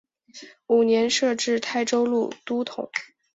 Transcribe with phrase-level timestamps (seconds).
[0.65, 2.89] 五年设置泰州路都统。